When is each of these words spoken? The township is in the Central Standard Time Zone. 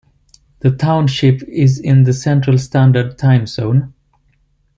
The 0.61 0.71
township 0.71 1.43
is 1.43 1.77
in 1.77 2.05
the 2.05 2.13
Central 2.13 2.57
Standard 2.57 3.19
Time 3.19 3.45
Zone. 3.45 3.93